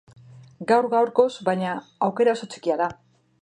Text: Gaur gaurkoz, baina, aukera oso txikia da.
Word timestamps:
Gaur 0.71 0.87
gaurkoz, 0.93 1.27
baina, 1.51 1.75
aukera 2.09 2.35
oso 2.39 2.49
txikia 2.55 2.79
da. 2.85 2.89